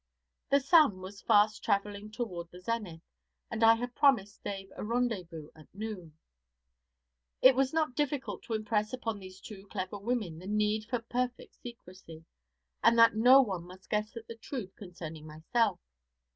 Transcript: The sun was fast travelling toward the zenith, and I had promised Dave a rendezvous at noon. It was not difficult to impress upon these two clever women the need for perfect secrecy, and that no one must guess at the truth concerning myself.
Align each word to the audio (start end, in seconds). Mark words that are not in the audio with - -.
The 0.49 0.59
sun 0.59 0.99
was 1.01 1.21
fast 1.21 1.63
travelling 1.63 2.09
toward 2.11 2.49
the 2.49 2.59
zenith, 2.59 3.03
and 3.51 3.63
I 3.63 3.75
had 3.75 3.93
promised 3.93 4.43
Dave 4.43 4.71
a 4.75 4.83
rendezvous 4.83 5.51
at 5.55 5.67
noon. 5.75 6.17
It 7.43 7.53
was 7.55 7.71
not 7.71 7.93
difficult 7.93 8.41
to 8.45 8.55
impress 8.55 8.93
upon 8.93 9.19
these 9.19 9.39
two 9.39 9.67
clever 9.67 9.99
women 9.99 10.39
the 10.39 10.47
need 10.47 10.85
for 10.85 11.01
perfect 11.03 11.61
secrecy, 11.61 12.25
and 12.81 12.97
that 12.97 13.15
no 13.15 13.43
one 13.43 13.63
must 13.65 13.91
guess 13.91 14.17
at 14.17 14.27
the 14.27 14.35
truth 14.37 14.75
concerning 14.75 15.27
myself. 15.27 15.79